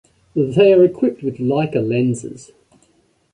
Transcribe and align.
They 0.35 0.73
are 0.73 0.83
equipped 0.83 1.21
with 1.21 1.37
Leica 1.37 1.87
lenses. 1.87 2.51